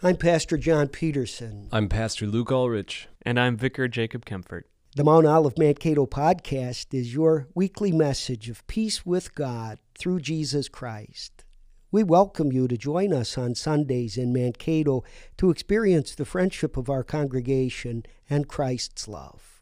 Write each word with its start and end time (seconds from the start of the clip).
I'm 0.00 0.16
Pastor 0.16 0.56
John 0.56 0.86
Peterson. 0.86 1.68
I'm 1.72 1.88
Pastor 1.88 2.24
Luke 2.24 2.52
Ulrich. 2.52 3.08
And 3.22 3.40
I'm 3.40 3.56
Vicar 3.56 3.88
Jacob 3.88 4.24
Kempfert. 4.24 4.62
The 4.94 5.02
Mount 5.02 5.26
Olive 5.26 5.58
Mankato 5.58 6.06
podcast 6.06 6.94
is 6.94 7.12
your 7.12 7.48
weekly 7.52 7.90
message 7.90 8.48
of 8.48 8.64
peace 8.68 9.04
with 9.04 9.34
God 9.34 9.80
through 9.98 10.20
Jesus 10.20 10.68
Christ. 10.68 11.42
We 11.90 12.04
welcome 12.04 12.52
you 12.52 12.68
to 12.68 12.76
join 12.76 13.12
us 13.12 13.36
on 13.36 13.56
Sundays 13.56 14.16
in 14.16 14.32
Mankato 14.32 15.02
to 15.36 15.50
experience 15.50 16.14
the 16.14 16.24
friendship 16.24 16.76
of 16.76 16.88
our 16.88 17.02
congregation 17.02 18.04
and 18.30 18.46
Christ's 18.46 19.08
love. 19.08 19.60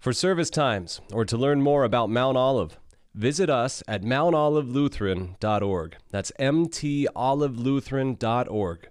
For 0.00 0.12
service 0.12 0.50
times 0.50 1.00
or 1.12 1.24
to 1.24 1.36
learn 1.36 1.62
more 1.62 1.84
about 1.84 2.10
Mount 2.10 2.36
Olive, 2.36 2.76
visit 3.14 3.48
us 3.48 3.84
at 3.86 4.02
mountolivelutheran.org. 4.02 5.96
That's 6.10 6.32
mtolivelutheran.org. 6.40 8.88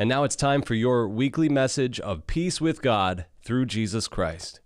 And 0.00 0.08
now 0.08 0.22
it's 0.22 0.36
time 0.36 0.62
for 0.62 0.74
your 0.74 1.08
weekly 1.08 1.48
message 1.48 1.98
of 1.98 2.28
peace 2.28 2.60
with 2.60 2.82
God 2.82 3.26
through 3.42 3.66
Jesus 3.66 4.06
Christ. 4.06 4.60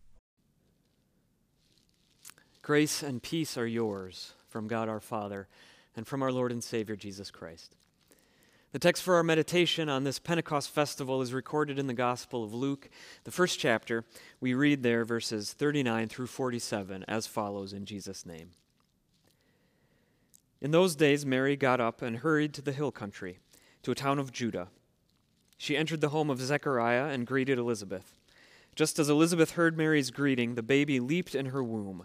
Grace 2.61 3.03
and 3.03 3.23
peace 3.23 3.57
are 3.57 3.67
yours 3.67 4.35
from 4.47 4.69
God 4.69 4.91
our 4.91 5.01
Father 5.01 5.49
and 5.97 6.07
from 6.07 6.23
our 6.23 6.31
Lord 6.31 6.53
and 6.53 6.63
Savior 6.63 6.97
Jesus 6.97 7.31
Christ. 7.31 7.77
The 8.73 8.79
text 8.79 9.03
for 9.03 9.15
our 9.15 9.23
meditation 9.23 9.89
on 9.89 10.05
this 10.05 10.19
Pentecost 10.19 10.69
festival 10.69 11.23
is 11.23 11.33
recorded 11.33 11.79
in 11.79 11.87
the 11.87 11.95
Gospel 11.95 12.45
of 12.45 12.53
Luke, 12.53 12.91
the 13.25 13.31
first 13.31 13.59
chapter. 13.59 14.05
We 14.39 14.53
read 14.53 14.83
there 14.83 15.03
verses 15.03 15.55
39 15.55 16.09
through 16.09 16.27
47 16.27 17.07
as 17.09 17.27
follows 17.27 17.73
in 17.73 17.87
Jesus' 17.87 18.27
name. 18.27 18.51
In 20.61 20.73
those 20.73 20.95
days, 20.95 21.25
Mary 21.25 21.57
got 21.57 21.81
up 21.81 22.03
and 22.03 22.19
hurried 22.19 22.53
to 22.53 22.63
the 22.63 22.73
hill 22.73 22.93
country, 22.93 23.39
to 23.83 23.93
a 23.93 23.95
town 23.95 24.19
of 24.19 24.31
Judah 24.31 24.69
she 25.63 25.77
entered 25.77 26.01
the 26.01 26.09
home 26.09 26.29
of 26.29 26.41
Zechariah 26.41 27.05
and 27.05 27.25
greeted 27.25 27.57
Elizabeth. 27.57 28.19
Just 28.75 28.99
as 28.99 29.09
Elizabeth 29.09 29.53
heard 29.53 29.79
Mary's 29.79 30.11
greeting, 30.11 30.57
the 30.57 30.61
baby 30.63 30.99
leaped 30.99 31.37
in 31.37 31.47
her 31.47 31.63
womb, 31.63 32.05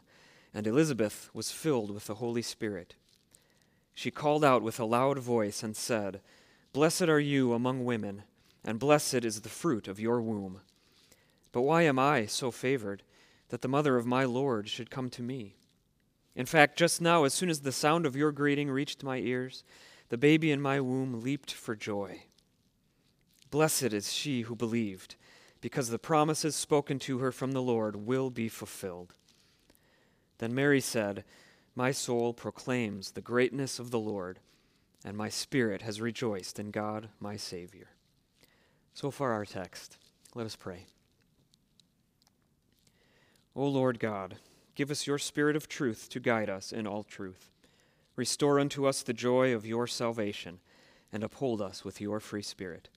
and 0.54 0.68
Elizabeth 0.68 1.32
was 1.34 1.52
filled 1.52 1.90
with 1.90 2.06
the 2.06 2.14
Holy 2.14 2.44
Spirit. 2.44 2.94
She 3.96 4.12
called 4.12 4.46
out 4.46 4.62
with 4.62 4.80
a 4.80 4.86
loud 4.86 5.18
voice 5.18 5.64
and 5.64 5.76
said, 5.76 6.22
Blessed 6.72 7.10
are 7.10 7.20
you 7.20 7.52
among 7.54 7.84
women, 7.84 8.22
and 8.64 8.78
blessed 8.78 9.26
is 9.26 9.42
the 9.42 9.50
fruit 9.50 9.88
of 9.88 10.00
your 10.00 10.22
womb. 10.22 10.62
But 11.52 11.64
why 11.64 11.82
am 11.82 11.98
I 11.98 12.28
so 12.28 12.52
favored 12.52 13.02
that 13.50 13.64
the 13.64 13.68
mother 13.68 13.98
of 13.98 14.06
my 14.06 14.24
Lord 14.24 14.70
should 14.70 14.92
come 14.92 15.10
to 15.10 15.24
me? 15.24 15.56
In 16.36 16.46
fact, 16.46 16.78
just 16.78 17.02
now, 17.02 17.24
as 17.24 17.34
soon 17.34 17.50
as 17.50 17.62
the 17.62 17.72
sound 17.72 18.06
of 18.06 18.16
your 18.16 18.32
greeting 18.32 18.70
reached 18.70 19.04
my 19.04 19.18
ears, 19.18 19.64
the 20.10 20.18
baby 20.20 20.52
in 20.52 20.62
my 20.62 20.80
womb 20.80 21.24
leaped 21.24 21.52
for 21.52 21.76
joy. 21.76 22.27
Blessed 23.50 23.94
is 23.94 24.12
she 24.12 24.42
who 24.42 24.56
believed, 24.56 25.16
because 25.62 25.90
the 25.90 26.00
promises 26.00 26.56
spoken 26.56 27.00
to 27.00 27.20
her 27.20 27.32
from 27.32 27.54
the 27.54 27.62
Lord 27.62 27.96
will 27.96 28.30
be 28.30 28.50
fulfilled. 28.50 29.14
Then 30.40 30.54
Mary 30.54 30.82
said, 30.82 31.24
My 31.76 31.92
soul 31.92 32.34
proclaims 32.34 33.12
the 33.12 33.22
greatness 33.22 33.80
of 33.80 33.92
the 33.92 34.00
Lord, 34.00 34.40
and 35.06 35.16
my 35.16 35.30
spirit 35.30 35.82
has 35.82 36.02
rejoiced 36.02 36.60
in 36.60 36.72
God 36.72 37.10
my 37.20 37.38
Savior. 37.38 37.90
So 38.94 39.12
far, 39.12 39.32
our 39.32 39.46
text. 39.46 39.98
Let 40.36 40.46
us 40.46 40.56
pray. 40.56 40.86
O 43.56 43.66
Lord 43.66 44.00
God, 44.00 44.38
give 44.76 44.92
us 44.92 45.08
your 45.08 45.18
spirit 45.18 45.56
of 45.56 45.68
truth 45.68 46.10
to 46.10 46.20
guide 46.20 46.50
us 46.50 46.72
in 46.72 46.86
all 46.86 47.04
truth. 47.04 47.50
Restore 48.16 48.60
unto 48.60 48.86
us 48.86 49.02
the 49.02 49.14
joy 49.14 49.54
of 49.54 49.66
your 49.66 49.88
salvation, 49.88 50.60
and 51.14 51.24
uphold 51.24 51.62
us 51.62 51.86
with 51.86 52.02
your 52.02 52.20
free 52.20 52.42
spirit. 52.42 52.90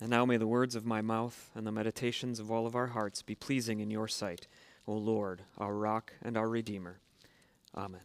And 0.00 0.10
now 0.10 0.26
may 0.26 0.36
the 0.36 0.46
words 0.46 0.74
of 0.74 0.84
my 0.84 1.00
mouth 1.00 1.50
and 1.54 1.66
the 1.66 1.72
meditations 1.72 2.38
of 2.38 2.50
all 2.50 2.66
of 2.66 2.76
our 2.76 2.88
hearts 2.88 3.22
be 3.22 3.34
pleasing 3.34 3.80
in 3.80 3.90
your 3.90 4.08
sight, 4.08 4.46
O 4.86 4.92
Lord, 4.92 5.42
our 5.56 5.74
rock 5.74 6.12
and 6.22 6.36
our 6.36 6.48
redeemer. 6.48 6.98
Amen. 7.74 8.02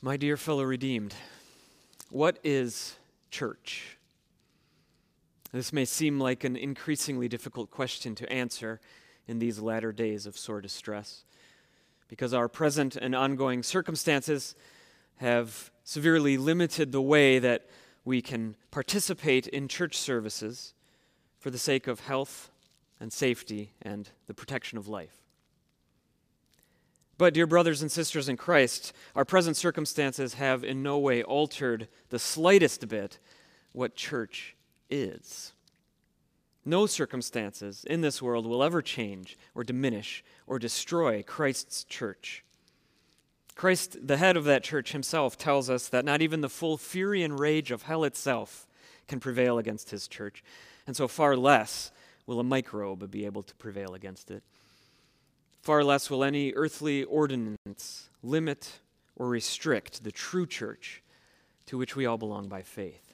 My 0.00 0.16
dear 0.16 0.38
fellow 0.38 0.64
redeemed, 0.64 1.14
what 2.08 2.38
is 2.42 2.96
church? 3.30 3.98
This 5.52 5.74
may 5.74 5.84
seem 5.84 6.18
like 6.18 6.44
an 6.44 6.56
increasingly 6.56 7.28
difficult 7.28 7.70
question 7.70 8.14
to 8.14 8.32
answer 8.32 8.80
in 9.28 9.38
these 9.38 9.58
latter 9.58 9.92
days 9.92 10.24
of 10.24 10.38
sore 10.38 10.62
distress, 10.62 11.24
because 12.08 12.32
our 12.32 12.48
present 12.48 12.96
and 12.96 13.14
ongoing 13.14 13.62
circumstances 13.62 14.54
have 15.16 15.70
severely 15.90 16.36
limited 16.36 16.92
the 16.92 17.02
way 17.02 17.40
that 17.40 17.66
we 18.04 18.22
can 18.22 18.54
participate 18.70 19.48
in 19.48 19.66
church 19.66 19.98
services 19.98 20.72
for 21.40 21.50
the 21.50 21.58
sake 21.58 21.88
of 21.88 21.98
health 21.98 22.48
and 23.00 23.12
safety 23.12 23.72
and 23.82 24.08
the 24.28 24.32
protection 24.32 24.78
of 24.78 24.86
life. 24.86 25.16
But, 27.18 27.34
dear 27.34 27.48
brothers 27.48 27.82
and 27.82 27.90
sisters 27.90 28.28
in 28.28 28.36
Christ, 28.36 28.92
our 29.16 29.24
present 29.24 29.56
circumstances 29.56 30.34
have 30.34 30.62
in 30.62 30.80
no 30.80 30.96
way 30.96 31.24
altered 31.24 31.88
the 32.10 32.20
slightest 32.20 32.86
bit 32.86 33.18
what 33.72 33.96
church 33.96 34.54
is. 34.90 35.54
No 36.64 36.86
circumstances 36.86 37.84
in 37.84 38.00
this 38.00 38.22
world 38.22 38.46
will 38.46 38.62
ever 38.62 38.80
change 38.80 39.36
or 39.56 39.64
diminish 39.64 40.22
or 40.46 40.60
destroy 40.60 41.24
Christ's 41.24 41.82
church. 41.82 42.44
Christ, 43.60 44.06
the 44.06 44.16
head 44.16 44.38
of 44.38 44.44
that 44.44 44.64
church 44.64 44.92
himself, 44.92 45.36
tells 45.36 45.68
us 45.68 45.86
that 45.88 46.06
not 46.06 46.22
even 46.22 46.40
the 46.40 46.48
full 46.48 46.78
fury 46.78 47.22
and 47.22 47.38
rage 47.38 47.70
of 47.70 47.82
hell 47.82 48.04
itself 48.04 48.66
can 49.06 49.20
prevail 49.20 49.58
against 49.58 49.90
his 49.90 50.08
church, 50.08 50.42
and 50.86 50.96
so 50.96 51.06
far 51.06 51.36
less 51.36 51.92
will 52.26 52.40
a 52.40 52.42
microbe 52.42 53.10
be 53.10 53.26
able 53.26 53.42
to 53.42 53.54
prevail 53.56 53.92
against 53.92 54.30
it. 54.30 54.42
Far 55.60 55.84
less 55.84 56.08
will 56.08 56.24
any 56.24 56.54
earthly 56.54 57.04
ordinance 57.04 58.08
limit 58.22 58.78
or 59.14 59.28
restrict 59.28 60.04
the 60.04 60.10
true 60.10 60.46
church 60.46 61.02
to 61.66 61.76
which 61.76 61.94
we 61.94 62.06
all 62.06 62.16
belong 62.16 62.48
by 62.48 62.62
faith. 62.62 63.09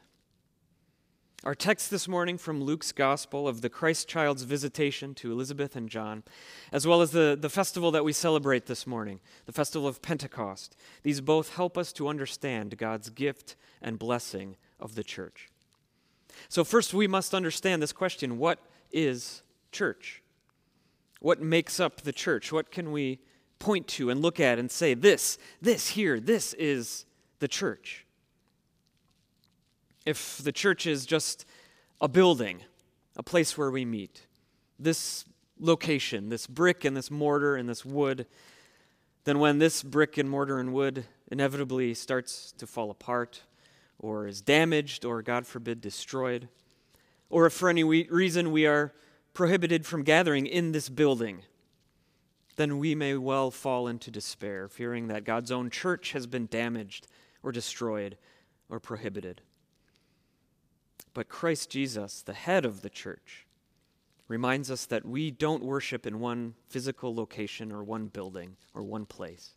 Our 1.44 1.54
text 1.54 1.90
this 1.90 2.08
morning 2.08 2.38
from 2.38 2.64
Luke's 2.64 2.92
Gospel 2.92 3.46
of 3.46 3.60
the 3.60 3.68
Christ 3.68 4.08
child's 4.08 4.42
visitation 4.42 5.14
to 5.16 5.30
Elizabeth 5.30 5.76
and 5.76 5.88
John, 5.88 6.24
as 6.72 6.86
well 6.86 7.02
as 7.02 7.10
the, 7.10 7.36
the 7.38 7.50
festival 7.50 7.90
that 7.90 8.04
we 8.04 8.12
celebrate 8.14 8.66
this 8.66 8.86
morning, 8.86 9.20
the 9.44 9.52
festival 9.52 9.86
of 9.86 10.00
Pentecost, 10.00 10.76
these 11.02 11.20
both 11.20 11.54
help 11.54 11.76
us 11.76 11.92
to 11.92 12.08
understand 12.08 12.78
God's 12.78 13.10
gift 13.10 13.54
and 13.82 13.98
blessing 13.98 14.56
of 14.80 14.94
the 14.94 15.04
church. 15.04 15.50
So, 16.48 16.64
first, 16.64 16.94
we 16.94 17.06
must 17.06 17.34
understand 17.34 17.82
this 17.82 17.92
question 17.92 18.38
what 18.38 18.58
is 18.90 19.42
church? 19.72 20.22
What 21.20 21.42
makes 21.42 21.78
up 21.78 22.00
the 22.00 22.12
church? 22.12 22.50
What 22.50 22.70
can 22.70 22.92
we 22.92 23.20
point 23.58 23.86
to 23.88 24.08
and 24.08 24.22
look 24.22 24.40
at 24.40 24.58
and 24.58 24.70
say, 24.70 24.94
this, 24.94 25.36
this 25.60 25.88
here, 25.88 26.18
this 26.18 26.54
is 26.54 27.04
the 27.40 27.48
church? 27.48 28.05
If 30.06 30.38
the 30.38 30.52
church 30.52 30.86
is 30.86 31.04
just 31.04 31.44
a 32.00 32.08
building, 32.08 32.62
a 33.16 33.22
place 33.22 33.58
where 33.58 33.70
we 33.70 33.84
meet, 33.84 34.26
this 34.78 35.24
location, 35.58 36.28
this 36.28 36.46
brick 36.46 36.84
and 36.84 36.96
this 36.96 37.10
mortar 37.10 37.56
and 37.56 37.68
this 37.68 37.84
wood, 37.84 38.26
then 39.24 39.40
when 39.40 39.58
this 39.58 39.82
brick 39.82 40.16
and 40.16 40.30
mortar 40.30 40.60
and 40.60 40.72
wood 40.72 41.04
inevitably 41.30 41.92
starts 41.92 42.52
to 42.52 42.66
fall 42.66 42.90
apart 42.90 43.42
or 43.98 44.26
is 44.26 44.40
damaged 44.40 45.04
or, 45.04 45.22
God 45.22 45.46
forbid, 45.46 45.80
destroyed, 45.80 46.48
or 47.28 47.46
if 47.46 47.52
for 47.52 47.68
any 47.68 47.82
reason 47.82 48.52
we 48.52 48.66
are 48.66 48.92
prohibited 49.34 49.84
from 49.84 50.04
gathering 50.04 50.46
in 50.46 50.70
this 50.70 50.88
building, 50.88 51.42
then 52.54 52.78
we 52.78 52.94
may 52.94 53.16
well 53.16 53.50
fall 53.50 53.88
into 53.88 54.10
despair, 54.10 54.68
fearing 54.68 55.08
that 55.08 55.24
God's 55.24 55.50
own 55.50 55.68
church 55.68 56.12
has 56.12 56.26
been 56.26 56.46
damaged 56.46 57.08
or 57.42 57.50
destroyed 57.50 58.16
or 58.68 58.78
prohibited. 58.78 59.42
But 61.14 61.28
Christ 61.28 61.70
Jesus, 61.70 62.22
the 62.22 62.34
head 62.34 62.64
of 62.64 62.82
the 62.82 62.90
church, 62.90 63.46
reminds 64.28 64.70
us 64.70 64.86
that 64.86 65.04
we 65.04 65.30
don't 65.30 65.62
worship 65.62 66.06
in 66.06 66.20
one 66.20 66.54
physical 66.68 67.14
location 67.14 67.72
or 67.72 67.82
one 67.84 68.06
building 68.06 68.56
or 68.74 68.82
one 68.82 69.06
place. 69.06 69.50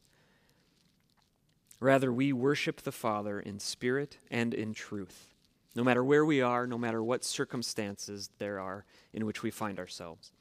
Rather, 1.79 2.11
we 2.11 2.33
worship 2.33 2.81
the 2.81 2.91
Father 2.91 3.39
in 3.39 3.59
spirit 3.59 4.17
and 4.29 4.53
in 4.53 4.73
truth, 4.73 5.33
no 5.75 5.83
matter 5.83 6.03
where 6.03 6.25
we 6.25 6.41
are, 6.41 6.67
no 6.67 6.77
matter 6.77 7.01
what 7.01 7.23
circumstances 7.23 8.29
there 8.37 8.59
are 8.59 8.85
in 9.13 9.25
which 9.25 9.43
we 9.43 9.49
find 9.49 9.79
ourselves. 9.79 10.31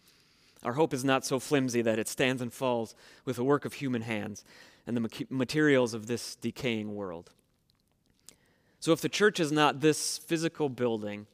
Our 0.65 0.73
hope 0.73 0.93
is 0.93 1.05
not 1.05 1.25
so 1.25 1.39
flimsy 1.39 1.83
that 1.83 2.00
it 2.00 2.09
stands 2.09 2.43
and 2.43 2.53
falls 2.53 2.95
with 3.25 3.37
the 3.37 3.45
work 3.45 3.65
of 3.65 3.75
human 3.75 4.03
hands 4.03 4.45
and 4.87 4.97
the 4.97 5.27
materials 5.31 5.95
of 5.95 6.06
this 6.06 6.35
decaying 6.35 6.95
world. 6.95 7.31
So 8.80 8.92
if 8.92 9.00
the 9.00 9.08
church 9.08 9.40
is 9.40 9.50
not 9.50 9.80
this 9.80 10.19
physical 10.19 10.69
building, 10.69 11.26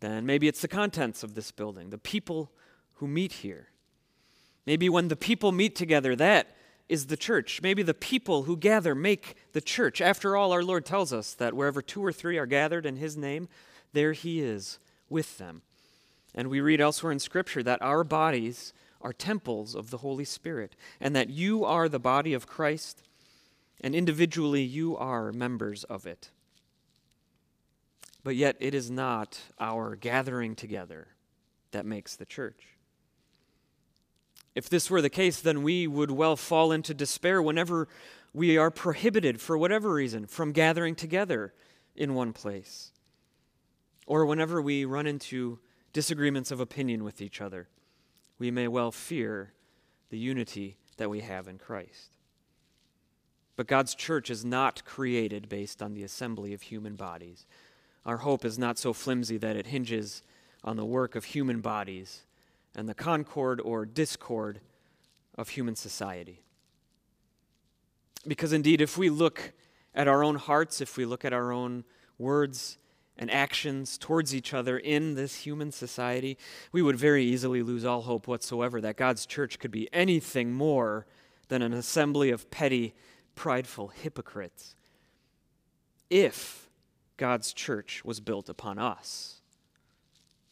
then 0.00 0.24
maybe 0.24 0.48
it's 0.48 0.62
the 0.62 0.68
contents 0.68 1.22
of 1.22 1.34
this 1.34 1.50
building, 1.50 1.90
the 1.90 1.98
people 1.98 2.50
who 2.94 3.06
meet 3.06 3.32
here. 3.32 3.68
Maybe 4.66 4.88
when 4.88 5.08
the 5.08 5.16
people 5.16 5.52
meet 5.52 5.74
together, 5.74 6.14
that 6.16 6.56
is 6.88 7.06
the 7.06 7.16
church. 7.16 7.62
Maybe 7.62 7.82
the 7.82 7.94
people 7.94 8.44
who 8.44 8.56
gather 8.56 8.94
make 8.94 9.36
the 9.52 9.60
church. 9.60 10.00
After 10.00 10.36
all, 10.36 10.52
our 10.52 10.62
Lord 10.62 10.84
tells 10.84 11.12
us 11.12 11.34
that 11.34 11.54
wherever 11.54 11.82
two 11.82 12.04
or 12.04 12.12
three 12.12 12.36
are 12.36 12.46
gathered 12.46 12.84
in 12.84 12.96
His 12.96 13.16
name, 13.16 13.48
there 13.92 14.12
He 14.12 14.40
is 14.40 14.78
with 15.08 15.38
them. 15.38 15.62
And 16.34 16.48
we 16.48 16.60
read 16.60 16.80
elsewhere 16.80 17.12
in 17.12 17.18
Scripture 17.18 17.62
that 17.62 17.82
our 17.82 18.04
bodies 18.04 18.72
are 19.00 19.12
temples 19.12 19.74
of 19.74 19.90
the 19.90 19.98
Holy 19.98 20.24
Spirit, 20.24 20.76
and 21.00 21.16
that 21.16 21.30
you 21.30 21.64
are 21.64 21.88
the 21.88 21.98
body 21.98 22.34
of 22.34 22.46
Christ, 22.46 23.02
and 23.80 23.94
individually 23.94 24.62
you 24.62 24.96
are 24.96 25.32
members 25.32 25.84
of 25.84 26.06
it. 26.06 26.30
But 28.22 28.36
yet, 28.36 28.56
it 28.60 28.74
is 28.74 28.90
not 28.90 29.40
our 29.58 29.96
gathering 29.96 30.54
together 30.54 31.08
that 31.70 31.86
makes 31.86 32.16
the 32.16 32.26
church. 32.26 32.66
If 34.54 34.68
this 34.68 34.90
were 34.90 35.00
the 35.00 35.08
case, 35.08 35.40
then 35.40 35.62
we 35.62 35.86
would 35.86 36.10
well 36.10 36.36
fall 36.36 36.72
into 36.72 36.92
despair 36.92 37.40
whenever 37.40 37.88
we 38.32 38.56
are 38.58 38.70
prohibited, 38.70 39.40
for 39.40 39.56
whatever 39.56 39.92
reason, 39.92 40.26
from 40.26 40.52
gathering 40.52 40.94
together 40.94 41.54
in 41.96 42.14
one 42.14 42.32
place, 42.32 42.92
or 44.06 44.26
whenever 44.26 44.60
we 44.60 44.84
run 44.84 45.06
into 45.06 45.58
disagreements 45.92 46.50
of 46.50 46.60
opinion 46.60 47.04
with 47.04 47.20
each 47.20 47.40
other. 47.40 47.68
We 48.38 48.50
may 48.50 48.68
well 48.68 48.92
fear 48.92 49.52
the 50.10 50.18
unity 50.18 50.76
that 50.96 51.10
we 51.10 51.20
have 51.20 51.48
in 51.48 51.58
Christ. 51.58 52.16
But 53.56 53.66
God's 53.66 53.94
church 53.94 54.30
is 54.30 54.44
not 54.44 54.84
created 54.84 55.48
based 55.48 55.82
on 55.82 55.94
the 55.94 56.02
assembly 56.02 56.54
of 56.54 56.62
human 56.62 56.96
bodies. 56.96 57.46
Our 58.06 58.18
hope 58.18 58.44
is 58.44 58.58
not 58.58 58.78
so 58.78 58.92
flimsy 58.92 59.36
that 59.38 59.56
it 59.56 59.68
hinges 59.68 60.22
on 60.64 60.76
the 60.76 60.84
work 60.84 61.14
of 61.14 61.24
human 61.24 61.60
bodies 61.60 62.22
and 62.74 62.88
the 62.88 62.94
concord 62.94 63.60
or 63.60 63.84
discord 63.84 64.60
of 65.36 65.50
human 65.50 65.76
society. 65.76 66.42
Because 68.26 68.52
indeed, 68.52 68.80
if 68.80 68.98
we 68.98 69.10
look 69.10 69.52
at 69.94 70.08
our 70.08 70.22
own 70.22 70.36
hearts, 70.36 70.80
if 70.80 70.96
we 70.96 71.04
look 71.04 71.24
at 71.24 71.32
our 71.32 71.52
own 71.52 71.84
words 72.18 72.78
and 73.16 73.30
actions 73.30 73.98
towards 73.98 74.34
each 74.34 74.54
other 74.54 74.78
in 74.78 75.14
this 75.14 75.36
human 75.36 75.72
society, 75.72 76.38
we 76.72 76.80
would 76.80 76.96
very 76.96 77.24
easily 77.24 77.62
lose 77.62 77.84
all 77.84 78.02
hope 78.02 78.26
whatsoever 78.26 78.80
that 78.80 78.96
God's 78.96 79.26
church 79.26 79.58
could 79.58 79.70
be 79.70 79.88
anything 79.92 80.52
more 80.52 81.06
than 81.48 81.60
an 81.62 81.72
assembly 81.74 82.30
of 82.30 82.50
petty, 82.50 82.94
prideful 83.34 83.88
hypocrites. 83.88 84.74
If 86.08 86.69
God's 87.20 87.52
church 87.52 88.02
was 88.02 88.18
built 88.18 88.48
upon 88.48 88.78
us, 88.78 89.42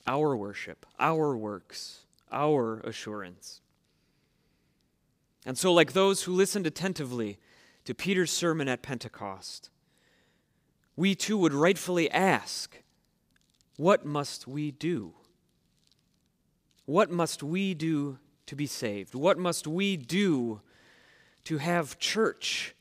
our 0.07 0.37
worship, 0.37 0.85
our 1.01 1.35
works, 1.35 2.01
our 2.31 2.81
assurance. 2.81 3.63
And 5.47 5.57
so, 5.57 5.73
like 5.73 5.95
those 5.95 6.25
who 6.25 6.35
listened 6.35 6.67
attentively 6.67 7.39
to 7.87 7.95
Peter's 7.95 8.31
sermon 8.31 8.69
at 8.69 8.83
Pentecost, 8.83 9.71
we 10.95 11.15
too 11.15 11.39
would 11.39 11.55
rightfully 11.55 12.11
ask, 12.11 12.83
What 13.79 14.05
must 14.05 14.47
we 14.47 14.71
do? 14.71 15.15
What 16.85 17.11
must 17.11 17.43
we 17.43 17.73
do 17.73 18.19
to 18.45 18.55
be 18.55 18.67
saved? 18.67 19.15
What 19.15 19.39
must 19.39 19.67
we 19.67 19.97
do 19.97 20.61
to 21.45 21.57
have 21.57 21.99
church? 21.99 22.75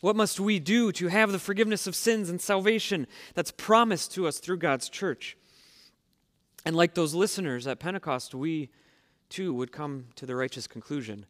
What 0.00 0.16
must 0.16 0.40
we 0.40 0.58
do 0.58 0.92
to 0.92 1.08
have 1.08 1.30
the 1.30 1.38
forgiveness 1.38 1.86
of 1.86 1.94
sins 1.94 2.30
and 2.30 2.40
salvation 2.40 3.06
that's 3.34 3.50
promised 3.50 4.12
to 4.14 4.26
us 4.26 4.38
through 4.38 4.58
God's 4.58 4.88
church? 4.88 5.36
And 6.64 6.74
like 6.74 6.94
those 6.94 7.14
listeners 7.14 7.66
at 7.66 7.80
Pentecost, 7.80 8.34
we 8.34 8.70
too 9.28 9.52
would 9.54 9.72
come 9.72 10.06
to 10.16 10.26
the 10.26 10.36
righteous 10.36 10.66
conclusion 10.66 11.26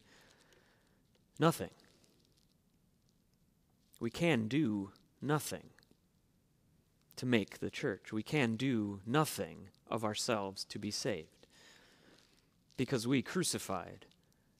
nothing. 1.39 1.69
We 3.99 4.09
can 4.09 4.47
do 4.47 4.91
nothing 5.21 5.69
to 7.15 7.25
make 7.25 7.59
the 7.59 7.69
church. 7.69 8.11
We 8.11 8.23
can 8.23 8.55
do 8.55 8.99
nothing 9.05 9.69
of 9.89 10.03
ourselves 10.03 10.63
to 10.65 10.79
be 10.79 10.91
saved 10.91 11.47
because 12.77 13.07
we 13.07 13.21
crucified 13.21 14.05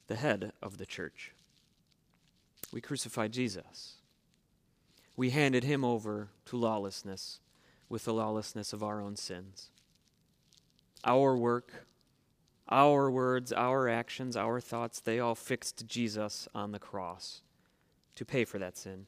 the 0.08 0.16
head 0.16 0.52
of 0.62 0.78
the 0.78 0.86
church. 0.86 1.34
We 2.72 2.82
crucified 2.82 3.32
Jesus. 3.32 4.01
We 5.22 5.30
handed 5.30 5.64
him 5.64 5.86
over 5.86 6.30
to 6.46 6.58
lawlessness 6.58 7.42
with 7.90 8.06
the 8.06 8.14
lawlessness 8.16 8.74
of 8.74 8.82
our 8.82 9.00
own 9.00 9.16
sins. 9.16 9.70
Our 11.06 11.38
work, 11.38 11.86
our 12.68 13.12
words, 13.12 13.54
our 13.54 13.88
actions, 13.88 14.36
our 14.36 14.60
thoughts, 14.60 15.00
they 15.00 15.20
all 15.20 15.36
fixed 15.36 15.86
Jesus 15.86 16.48
on 16.56 16.72
the 16.72 16.80
cross 16.80 17.42
to 18.16 18.26
pay 18.26 18.46
for 18.46 18.58
that 18.58 18.76
sin. 18.76 19.06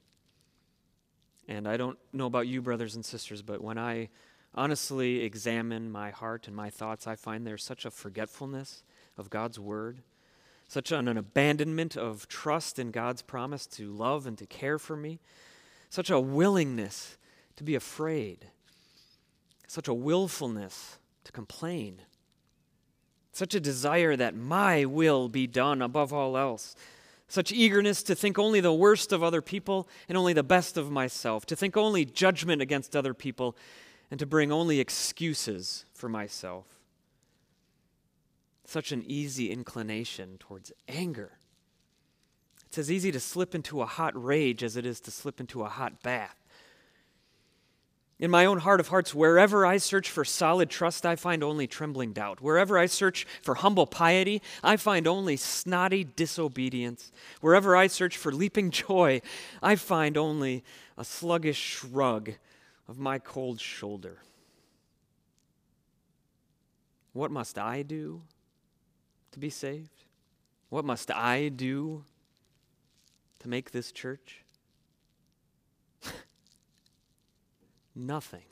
And 1.48 1.68
I 1.68 1.78
don't 1.78 1.98
know 2.14 2.28
about 2.28 2.46
you, 2.46 2.62
brothers 2.62 2.94
and 2.94 3.04
sisters, 3.04 3.42
but 3.42 3.64
when 3.64 3.80
I 3.80 4.10
honestly 4.54 5.22
examine 5.22 5.92
my 5.92 6.12
heart 6.12 6.46
and 6.46 6.56
my 6.56 6.70
thoughts, 6.70 7.08
I 7.08 7.16
find 7.16 7.44
there's 7.44 7.64
such 7.64 7.86
a 7.86 7.90
forgetfulness 7.90 8.84
of 9.18 9.32
God's 9.32 9.60
word, 9.60 10.04
such 10.68 10.92
an, 10.92 11.08
an 11.08 11.18
abandonment 11.18 11.98
of 11.98 12.28
trust 12.28 12.78
in 12.78 12.92
God's 12.92 13.24
promise 13.24 13.66
to 13.66 13.92
love 13.92 14.28
and 14.28 14.38
to 14.38 14.46
care 14.46 14.78
for 14.78 14.96
me, 14.96 15.20
such 15.94 16.10
a 16.10 16.20
willingness 16.20 17.18
to 17.56 17.64
be 17.64 17.76
afraid, 17.76 18.48
such 19.68 19.88
a 19.88 19.94
willfulness 19.94 20.98
to 21.24 21.32
complain 21.32 22.02
such 23.34 23.56
a 23.56 23.60
desire 23.60 24.16
that 24.16 24.36
my 24.36 24.86
will 24.86 25.28
be 25.28 25.48
done 25.48 25.82
above 25.82 26.14
all 26.14 26.38
else, 26.38 26.76
such 27.28 27.52
eagerness 27.52 28.04
to 28.04 28.14
think 28.14 28.38
only 28.38 28.60
the 28.60 28.74
worst 28.74 29.12
of 29.12 29.24
other 29.24 29.42
people 29.42 29.90
and 30.08 30.18
only 30.18 30.34
the 30.34 30.44
best 30.44 30.78
of 30.78 30.92
myself, 30.92 31.46
to 31.48 31.56
think 31.56 31.76
only 31.76 32.06
judgment 32.06 32.62
against 32.62 32.96
other 32.96 33.14
people 33.14 33.58
and 34.12 34.20
to 34.20 34.28
bring 34.28 34.52
only 34.52 34.80
excuses 34.80 35.86
for 35.94 36.08
myself. 36.08 36.68
Such 38.66 38.92
an 38.92 39.04
easy 39.08 39.52
inclination 39.52 40.38
towards 40.40 40.72
anger. 40.88 41.40
It's 42.74 42.80
as 42.80 42.92
easy 42.92 43.12
to 43.12 43.20
slip 43.20 43.54
into 43.54 43.84
a 43.84 43.86
hot 43.86 44.14
rage 44.16 44.64
as 44.64 44.78
it 44.78 44.84
is 44.84 45.00
to 45.02 45.12
slip 45.12 45.40
into 45.40 45.62
a 45.62 45.70
hot 45.70 46.02
bath. 46.02 46.36
In 48.18 48.32
my 48.32 48.48
own 48.48 48.58
heart 48.58 48.80
of 48.80 48.88
hearts, 48.88 49.14
wherever 49.14 49.64
I 49.64 49.78
search 49.78 50.10
for 50.10 50.26
solid 50.26 50.72
trust, 50.72 51.06
I 51.06 51.16
find 51.16 51.44
only 51.44 51.68
trembling 51.68 52.14
doubt. 52.14 52.42
Wherever 52.42 52.80
I 52.80 52.88
search 52.88 53.28
for 53.44 53.54
humble 53.54 53.86
piety, 53.86 54.42
I 54.64 54.78
find 54.78 55.06
only 55.06 55.38
snotty 55.38 56.04
disobedience. 56.04 57.12
Wherever 57.42 57.76
I 57.76 57.86
search 57.86 58.18
for 58.18 58.32
leaping 58.32 58.72
joy, 58.72 59.22
I 59.62 59.76
find 59.76 60.18
only 60.18 60.64
a 60.98 61.06
sluggish 61.06 61.60
shrug 61.60 62.32
of 62.88 62.98
my 62.98 63.20
cold 63.20 63.62
shoulder. 63.62 64.18
What 67.12 67.30
must 67.30 67.60
I 67.60 67.84
do 67.84 68.24
to 69.32 69.38
be 69.38 69.52
saved? 69.52 70.06
What 70.70 70.86
must 70.86 71.12
I 71.12 71.50
do 71.50 72.04
to 73.44 73.50
make 73.50 73.72
this 73.72 73.92
church? 73.92 74.44
Nothing. 77.96 78.44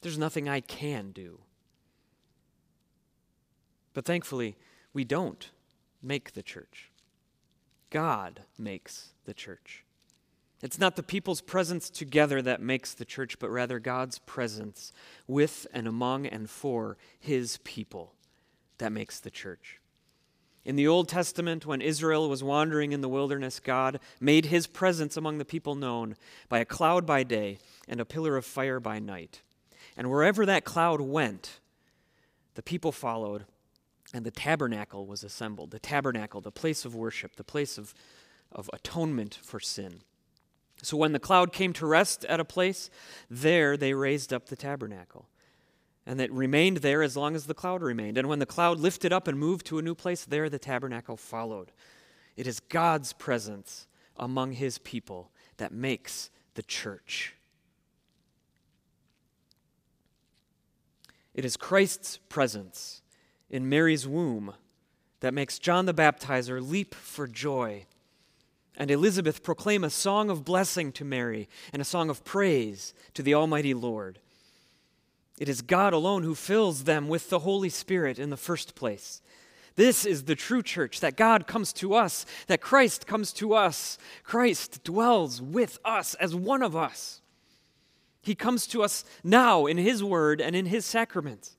There's 0.00 0.18
nothing 0.18 0.48
I 0.48 0.60
can 0.60 1.10
do. 1.10 1.40
But 3.94 4.04
thankfully, 4.04 4.56
we 4.92 5.02
don't 5.04 5.50
make 6.00 6.34
the 6.34 6.42
church. 6.42 6.92
God 7.90 8.42
makes 8.56 9.08
the 9.24 9.34
church. 9.34 9.84
It's 10.62 10.78
not 10.78 10.94
the 10.94 11.02
people's 11.02 11.40
presence 11.40 11.90
together 11.90 12.40
that 12.42 12.60
makes 12.60 12.94
the 12.94 13.04
church, 13.04 13.40
but 13.40 13.50
rather 13.50 13.80
God's 13.80 14.20
presence 14.20 14.92
with 15.26 15.66
and 15.72 15.88
among 15.88 16.26
and 16.26 16.48
for 16.48 16.96
his 17.18 17.58
people 17.64 18.14
that 18.78 18.92
makes 18.92 19.18
the 19.18 19.30
church. 19.30 19.77
In 20.68 20.76
the 20.76 20.86
Old 20.86 21.08
Testament, 21.08 21.64
when 21.64 21.80
Israel 21.80 22.28
was 22.28 22.44
wandering 22.44 22.92
in 22.92 23.00
the 23.00 23.08
wilderness, 23.08 23.58
God 23.58 23.98
made 24.20 24.44
his 24.44 24.66
presence 24.66 25.16
among 25.16 25.38
the 25.38 25.46
people 25.46 25.74
known 25.74 26.14
by 26.50 26.58
a 26.58 26.66
cloud 26.66 27.06
by 27.06 27.22
day 27.22 27.56
and 27.88 28.02
a 28.02 28.04
pillar 28.04 28.36
of 28.36 28.44
fire 28.44 28.78
by 28.78 28.98
night. 28.98 29.40
And 29.96 30.10
wherever 30.10 30.44
that 30.44 30.66
cloud 30.66 31.00
went, 31.00 31.60
the 32.54 32.62
people 32.62 32.92
followed, 32.92 33.46
and 34.12 34.26
the 34.26 34.30
tabernacle 34.30 35.06
was 35.06 35.24
assembled. 35.24 35.70
The 35.70 35.78
tabernacle, 35.78 36.42
the 36.42 36.52
place 36.52 36.84
of 36.84 36.94
worship, 36.94 37.36
the 37.36 37.44
place 37.44 37.78
of, 37.78 37.94
of 38.52 38.68
atonement 38.74 39.38
for 39.42 39.60
sin. 39.60 40.02
So 40.82 40.98
when 40.98 41.12
the 41.12 41.18
cloud 41.18 41.50
came 41.50 41.72
to 41.72 41.86
rest 41.86 42.26
at 42.26 42.40
a 42.40 42.44
place, 42.44 42.90
there 43.30 43.78
they 43.78 43.94
raised 43.94 44.34
up 44.34 44.50
the 44.50 44.54
tabernacle 44.54 45.30
and 46.08 46.20
it 46.22 46.32
remained 46.32 46.78
there 46.78 47.02
as 47.02 47.16
long 47.16 47.36
as 47.36 47.44
the 47.44 47.54
cloud 47.54 47.82
remained. 47.82 48.16
And 48.16 48.28
when 48.28 48.38
the 48.38 48.46
cloud 48.46 48.80
lifted 48.80 49.12
up 49.12 49.28
and 49.28 49.38
moved 49.38 49.66
to 49.66 49.78
a 49.78 49.82
new 49.82 49.94
place, 49.94 50.24
there 50.24 50.48
the 50.48 50.58
tabernacle 50.58 51.18
followed. 51.18 51.70
It 52.34 52.46
is 52.46 52.60
God's 52.60 53.12
presence 53.12 53.86
among 54.16 54.52
his 54.52 54.78
people 54.78 55.30
that 55.58 55.70
makes 55.70 56.30
the 56.54 56.62
church. 56.62 57.34
It 61.34 61.44
is 61.44 61.58
Christ's 61.58 62.18
presence 62.28 63.02
in 63.50 63.68
Mary's 63.68 64.08
womb 64.08 64.54
that 65.20 65.34
makes 65.34 65.58
John 65.58 65.84
the 65.84 65.94
Baptizer 65.94 66.66
leap 66.66 66.94
for 66.94 67.26
joy 67.26 67.84
and 68.78 68.92
Elizabeth 68.92 69.42
proclaim 69.42 69.82
a 69.82 69.90
song 69.90 70.30
of 70.30 70.44
blessing 70.44 70.92
to 70.92 71.04
Mary 71.04 71.48
and 71.72 71.82
a 71.82 71.84
song 71.84 72.08
of 72.08 72.24
praise 72.24 72.94
to 73.12 73.24
the 73.24 73.34
Almighty 73.34 73.74
Lord. 73.74 74.20
It 75.38 75.48
is 75.48 75.62
God 75.62 75.92
alone 75.92 76.24
who 76.24 76.34
fills 76.34 76.84
them 76.84 77.08
with 77.08 77.30
the 77.30 77.40
Holy 77.40 77.68
Spirit 77.68 78.18
in 78.18 78.30
the 78.30 78.36
first 78.36 78.74
place. 78.74 79.22
This 79.76 80.04
is 80.04 80.24
the 80.24 80.34
true 80.34 80.62
church 80.62 80.98
that 80.98 81.16
God 81.16 81.46
comes 81.46 81.72
to 81.74 81.94
us, 81.94 82.26
that 82.48 82.60
Christ 82.60 83.06
comes 83.06 83.32
to 83.34 83.54
us. 83.54 83.96
Christ 84.24 84.82
dwells 84.82 85.40
with 85.40 85.78
us 85.84 86.14
as 86.14 86.34
one 86.34 86.62
of 86.62 86.74
us. 86.74 87.22
He 88.20 88.34
comes 88.34 88.66
to 88.68 88.82
us 88.82 89.04
now 89.22 89.66
in 89.66 89.78
His 89.78 90.02
word 90.02 90.40
and 90.40 90.56
in 90.56 90.66
His 90.66 90.84
sacraments. 90.84 91.56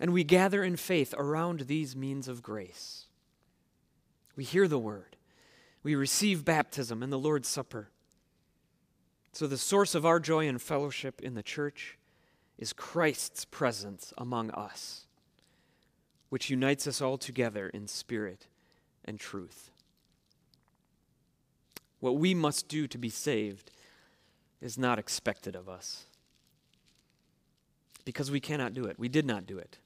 And 0.00 0.12
we 0.12 0.24
gather 0.24 0.64
in 0.64 0.74
faith 0.74 1.14
around 1.16 1.60
these 1.60 1.94
means 1.94 2.26
of 2.26 2.42
grace. 2.42 3.06
We 4.34 4.42
hear 4.42 4.66
the 4.66 4.78
word, 4.78 5.16
we 5.84 5.94
receive 5.94 6.44
baptism 6.44 7.00
and 7.00 7.12
the 7.12 7.18
Lord's 7.18 7.48
Supper. 7.48 7.90
So, 9.32 9.46
the 9.46 9.56
source 9.56 9.94
of 9.94 10.04
our 10.04 10.18
joy 10.18 10.48
and 10.48 10.60
fellowship 10.60 11.20
in 11.20 11.34
the 11.34 11.42
church 11.44 11.96
is 12.60 12.74
Christ's 12.74 13.46
presence 13.46 14.12
among 14.18 14.50
us, 14.50 15.06
which 16.28 16.50
unites 16.50 16.86
us 16.86 17.00
all 17.00 17.16
together 17.16 17.68
in 17.70 17.88
spirit 17.88 18.46
and 19.04 19.18
truth. 19.18 19.70
What 21.98 22.18
we 22.18 22.34
must 22.34 22.68
do 22.68 22.86
to 22.86 22.98
be 22.98 23.08
saved 23.08 23.70
is 24.60 24.78
not 24.78 24.98
expected 24.98 25.56
of 25.56 25.68
us 25.68 26.04
because 28.04 28.30
we 28.30 28.40
cannot 28.40 28.74
do 28.74 28.84
it. 28.84 28.98
We 28.98 29.08
did 29.08 29.24
not 29.24 29.46
do 29.46 29.58
it. 29.58 29.78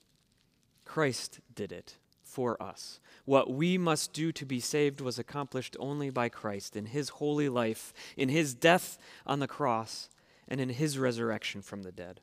Christ 0.84 1.40
did 1.54 1.70
it 1.70 1.94
for 2.22 2.60
us. 2.60 2.98
What 3.24 3.52
we 3.52 3.78
must 3.78 4.12
do 4.12 4.32
to 4.32 4.44
be 4.44 4.58
saved 4.58 5.00
was 5.00 5.18
accomplished 5.18 5.76
only 5.78 6.10
by 6.10 6.28
Christ 6.28 6.74
in 6.74 6.86
his 6.86 7.08
holy 7.10 7.48
life, 7.48 7.92
in 8.16 8.28
his 8.28 8.52
death 8.52 8.98
on 9.24 9.38
the 9.38 9.46
cross, 9.46 10.08
and 10.48 10.60
in 10.60 10.70
his 10.70 10.98
resurrection 10.98 11.62
from 11.62 11.82
the 11.82 11.92
dead. 11.92 12.20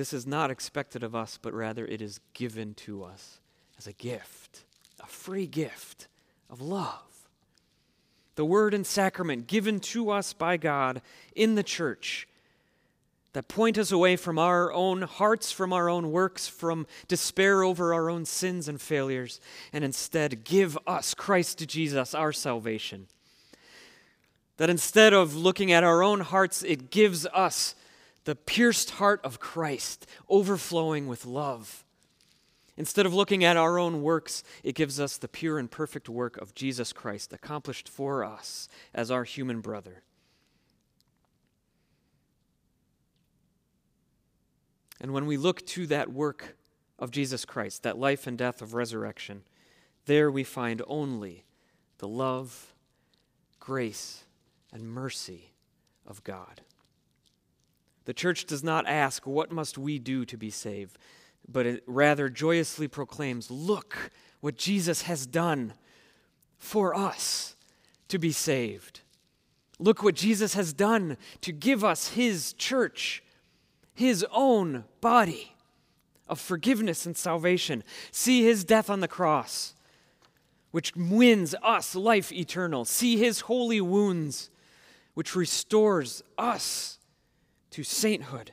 This 0.00 0.14
is 0.14 0.26
not 0.26 0.50
expected 0.50 1.02
of 1.02 1.14
us, 1.14 1.38
but 1.42 1.52
rather 1.52 1.84
it 1.84 2.00
is 2.00 2.20
given 2.32 2.72
to 2.72 3.04
us 3.04 3.38
as 3.76 3.86
a 3.86 3.92
gift, 3.92 4.64
a 4.98 5.06
free 5.06 5.46
gift 5.46 6.08
of 6.48 6.62
love. 6.62 7.28
The 8.34 8.46
word 8.46 8.72
and 8.72 8.86
sacrament 8.86 9.46
given 9.46 9.78
to 9.80 10.08
us 10.08 10.32
by 10.32 10.56
God 10.56 11.02
in 11.36 11.54
the 11.54 11.62
church 11.62 12.26
that 13.34 13.48
point 13.48 13.76
us 13.76 13.92
away 13.92 14.16
from 14.16 14.38
our 14.38 14.72
own 14.72 15.02
hearts, 15.02 15.52
from 15.52 15.70
our 15.70 15.90
own 15.90 16.10
works, 16.10 16.48
from 16.48 16.86
despair 17.06 17.62
over 17.62 17.92
our 17.92 18.08
own 18.08 18.24
sins 18.24 18.68
and 18.68 18.80
failures, 18.80 19.38
and 19.70 19.84
instead 19.84 20.44
give 20.44 20.78
us 20.86 21.12
Christ 21.12 21.68
Jesus, 21.68 22.14
our 22.14 22.32
salvation. 22.32 23.06
That 24.56 24.70
instead 24.70 25.12
of 25.12 25.36
looking 25.36 25.70
at 25.70 25.84
our 25.84 26.02
own 26.02 26.20
hearts, 26.20 26.62
it 26.62 26.90
gives 26.90 27.26
us 27.26 27.74
the 28.30 28.36
pierced 28.36 28.90
heart 28.90 29.20
of 29.24 29.40
Christ, 29.40 30.06
overflowing 30.28 31.08
with 31.08 31.26
love. 31.26 31.84
Instead 32.76 33.04
of 33.04 33.12
looking 33.12 33.42
at 33.42 33.56
our 33.56 33.76
own 33.76 34.02
works, 34.02 34.44
it 34.62 34.76
gives 34.76 35.00
us 35.00 35.16
the 35.16 35.26
pure 35.26 35.58
and 35.58 35.68
perfect 35.68 36.08
work 36.08 36.36
of 36.36 36.54
Jesus 36.54 36.92
Christ, 36.92 37.32
accomplished 37.32 37.88
for 37.88 38.22
us 38.22 38.68
as 38.94 39.10
our 39.10 39.24
human 39.24 39.60
brother. 39.60 40.04
And 45.00 45.12
when 45.12 45.26
we 45.26 45.36
look 45.36 45.66
to 45.66 45.88
that 45.88 46.12
work 46.12 46.54
of 47.00 47.10
Jesus 47.10 47.44
Christ, 47.44 47.82
that 47.82 47.98
life 47.98 48.28
and 48.28 48.38
death 48.38 48.62
of 48.62 48.74
resurrection, 48.74 49.42
there 50.06 50.30
we 50.30 50.44
find 50.44 50.82
only 50.86 51.46
the 51.98 52.06
love, 52.06 52.74
grace, 53.58 54.22
and 54.72 54.88
mercy 54.88 55.50
of 56.06 56.22
God. 56.22 56.60
The 58.04 58.14
church 58.14 58.44
does 58.46 58.64
not 58.64 58.86
ask, 58.86 59.26
What 59.26 59.52
must 59.52 59.78
we 59.78 59.98
do 59.98 60.24
to 60.24 60.36
be 60.36 60.50
saved? 60.50 60.98
but 61.48 61.66
it 61.66 61.82
rather 61.86 62.28
joyously 62.28 62.88
proclaims, 62.88 63.50
Look 63.50 64.10
what 64.40 64.56
Jesus 64.56 65.02
has 65.02 65.26
done 65.26 65.74
for 66.58 66.94
us 66.94 67.56
to 68.08 68.18
be 68.18 68.32
saved. 68.32 69.00
Look 69.78 70.02
what 70.02 70.14
Jesus 70.14 70.54
has 70.54 70.72
done 70.72 71.16
to 71.40 71.52
give 71.52 71.82
us 71.84 72.08
his 72.08 72.52
church 72.52 73.22
his 73.92 74.24
own 74.32 74.84
body 75.00 75.54
of 76.28 76.40
forgiveness 76.40 77.04
and 77.04 77.16
salvation. 77.16 77.82
See 78.10 78.44
his 78.44 78.64
death 78.64 78.88
on 78.88 79.00
the 79.00 79.08
cross, 79.08 79.74
which 80.70 80.94
wins 80.96 81.54
us 81.62 81.94
life 81.94 82.32
eternal. 82.32 82.86
See 82.86 83.18
his 83.18 83.40
holy 83.40 83.80
wounds, 83.80 84.48
which 85.12 85.34
restores 85.34 86.22
us 86.38 86.98
to 87.70 87.84
sainthood. 87.84 88.52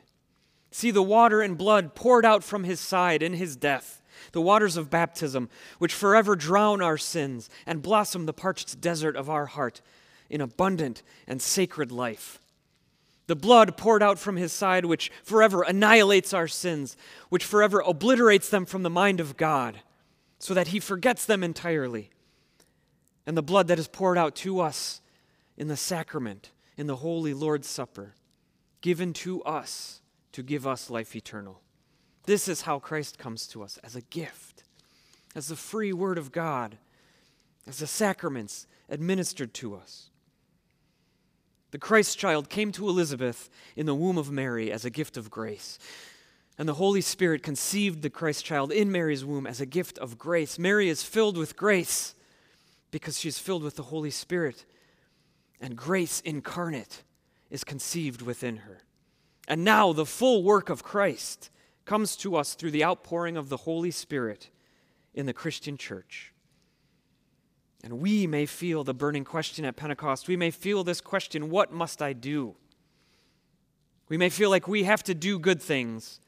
See 0.70 0.90
the 0.90 1.02
water 1.02 1.40
and 1.40 1.56
blood 1.56 1.94
poured 1.94 2.24
out 2.24 2.44
from 2.44 2.64
his 2.64 2.80
side 2.80 3.22
in 3.22 3.34
his 3.34 3.56
death, 3.56 4.02
the 4.32 4.40
waters 4.40 4.76
of 4.76 4.90
baptism, 4.90 5.48
which 5.78 5.94
forever 5.94 6.36
drown 6.36 6.82
our 6.82 6.98
sins 6.98 7.48
and 7.66 7.82
blossom 7.82 8.26
the 8.26 8.32
parched 8.32 8.80
desert 8.80 9.16
of 9.16 9.30
our 9.30 9.46
heart 9.46 9.80
in 10.28 10.40
abundant 10.40 11.02
and 11.26 11.40
sacred 11.40 11.90
life 11.90 12.40
the 13.28 13.36
blood 13.36 13.76
poured 13.76 14.02
out 14.02 14.18
from 14.18 14.36
his 14.36 14.52
side, 14.52 14.86
which 14.86 15.12
forever 15.22 15.62
annihilates 15.62 16.32
our 16.32 16.48
sins, 16.48 16.96
which 17.28 17.44
forever 17.44 17.80
obliterates 17.80 18.48
them 18.48 18.64
from 18.64 18.82
the 18.82 18.90
mind 18.90 19.20
of 19.20 19.36
God, 19.36 19.82
so 20.38 20.54
that 20.54 20.68
he 20.68 20.80
forgets 20.80 21.26
them 21.26 21.44
entirely. 21.44 22.08
And 23.26 23.36
the 23.36 23.42
blood 23.42 23.68
that 23.68 23.78
is 23.78 23.86
poured 23.86 24.16
out 24.16 24.34
to 24.36 24.60
us 24.60 25.02
in 25.58 25.68
the 25.68 25.76
sacrament, 25.76 26.52
in 26.78 26.86
the 26.86 26.96
holy 26.96 27.34
Lord's 27.34 27.68
Supper, 27.68 28.14
given 28.80 29.12
to 29.12 29.42
us 29.42 30.00
to 30.32 30.42
give 30.42 30.66
us 30.66 30.90
life 30.90 31.16
eternal. 31.16 31.60
This 32.24 32.48
is 32.48 32.62
how 32.62 32.78
Christ 32.78 33.18
comes 33.18 33.46
to 33.48 33.62
us 33.62 33.78
as 33.82 33.96
a 33.96 34.02
gift, 34.02 34.64
as 35.34 35.48
the 35.48 35.56
free 35.56 35.92
word 35.92 36.18
of 36.18 36.32
God, 36.32 36.76
as 37.66 37.78
the 37.78 37.86
sacraments 37.86 38.66
administered 38.88 39.54
to 39.54 39.74
us. 39.74 40.10
The 41.70 41.78
Christ 41.78 42.18
child 42.18 42.48
came 42.48 42.72
to 42.72 42.88
Elizabeth 42.88 43.50
in 43.76 43.86
the 43.86 43.94
womb 43.94 44.16
of 44.16 44.30
Mary 44.30 44.72
as 44.72 44.84
a 44.84 44.90
gift 44.90 45.16
of 45.16 45.30
grace. 45.30 45.78
And 46.56 46.68
the 46.68 46.74
Holy 46.74 47.00
Spirit 47.00 47.42
conceived 47.42 48.02
the 48.02 48.10
Christ 48.10 48.44
child 48.44 48.72
in 48.72 48.90
Mary's 48.90 49.24
womb 49.24 49.46
as 49.46 49.60
a 49.60 49.66
gift 49.66 49.98
of 49.98 50.18
grace. 50.18 50.58
Mary 50.58 50.88
is 50.88 51.02
filled 51.02 51.36
with 51.36 51.56
grace 51.56 52.14
because 52.90 53.18
she's 53.18 53.38
filled 53.38 53.62
with 53.62 53.76
the 53.76 53.84
Holy 53.84 54.10
Spirit. 54.10 54.64
And 55.60 55.76
grace 55.76 56.20
incarnate 56.20 57.02
is 57.50 57.64
conceived 57.64 58.22
within 58.22 58.58
her. 58.58 58.82
And 59.46 59.64
now 59.64 59.92
the 59.92 60.06
full 60.06 60.42
work 60.42 60.68
of 60.68 60.82
Christ 60.82 61.50
comes 61.84 62.16
to 62.16 62.36
us 62.36 62.54
through 62.54 62.70
the 62.70 62.84
outpouring 62.84 63.36
of 63.36 63.48
the 63.48 63.56
Holy 63.58 63.90
Spirit 63.90 64.50
in 65.14 65.26
the 65.26 65.32
Christian 65.32 65.76
church. 65.76 66.32
And 67.82 68.00
we 68.00 68.26
may 68.26 68.44
feel 68.44 68.84
the 68.84 68.94
burning 68.94 69.24
question 69.24 69.64
at 69.64 69.76
Pentecost. 69.76 70.28
We 70.28 70.36
may 70.36 70.50
feel 70.50 70.84
this 70.84 71.00
question 71.00 71.48
what 71.48 71.72
must 71.72 72.02
I 72.02 72.12
do? 72.12 72.56
We 74.08 74.16
may 74.16 74.28
feel 74.28 74.50
like 74.50 74.66
we 74.66 74.84
have 74.84 75.02
to 75.04 75.14
do 75.14 75.38
good 75.38 75.62
things 75.62 76.20